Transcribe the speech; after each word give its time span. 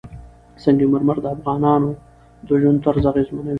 سنگ 0.63 0.81
مرمر 0.93 1.17
د 1.21 1.25
افغانانو 1.35 1.89
د 2.47 2.49
ژوند 2.61 2.77
طرز 2.85 3.03
اغېزمنوي. 3.11 3.49